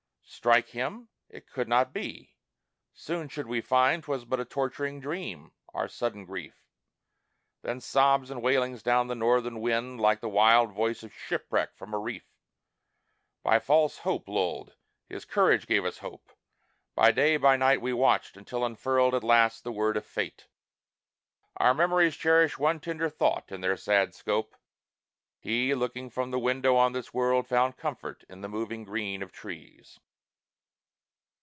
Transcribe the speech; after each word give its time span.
Strike 0.33 0.69
him? 0.69 1.09
It 1.29 1.45
could 1.45 1.67
not 1.67 1.91
be! 1.93 2.37
Soon 2.93 3.27
should 3.27 3.47
we 3.47 3.59
find 3.61 4.01
'Twas 4.01 4.23
but 4.23 4.39
a 4.39 4.45
torturing 4.45 5.01
dream 5.01 5.51
our 5.73 5.89
sudden 5.89 6.25
grief! 6.25 6.63
Then 7.63 7.79
sobs 7.81 8.31
and 8.31 8.41
wailings 8.41 8.81
down 8.81 9.05
the 9.07 9.13
northern 9.13 9.59
wind 9.59 9.99
Like 9.99 10.19
the 10.21 10.29
wild 10.29 10.71
voice 10.71 11.03
of 11.03 11.13
shipwreck 11.13 11.75
from 11.75 11.93
a 11.93 11.99
reef! 11.99 12.25
By 13.43 13.59
false 13.59 13.99
hope 13.99 14.27
lulled 14.29 14.77
(his 15.05 15.25
courage 15.25 15.67
gave 15.67 15.83
us 15.83 15.97
hope!) 15.99 16.31
By 16.95 17.11
day, 17.11 17.35
by 17.35 17.57
night 17.57 17.81
we 17.81 17.91
watched, 17.93 18.37
until 18.37 18.65
unfurled 18.65 19.13
At 19.13 19.25
last 19.25 19.63
the 19.65 19.71
word 19.71 19.97
of 19.97 20.05
fate! 20.05 20.47
Our 21.57 21.73
memories 21.73 22.15
Cherish 22.15 22.57
one 22.57 22.79
tender 22.79 23.09
thought 23.09 23.51
in 23.51 23.59
their 23.59 23.77
sad 23.77 24.15
scope: 24.15 24.55
He, 25.37 25.75
looking 25.75 26.09
from 26.09 26.31
the 26.31 26.39
window 26.39 26.77
on 26.77 26.93
this 26.93 27.13
world, 27.13 27.47
Found 27.47 27.75
comfort 27.77 28.23
in 28.29 28.39
the 28.39 28.49
moving 28.49 28.85
green 28.85 29.21
of 29.21 29.33
trees. 29.33 29.99